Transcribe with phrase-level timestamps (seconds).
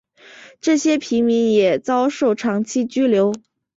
[0.61, 3.35] 这些平民也遭受长期拘留。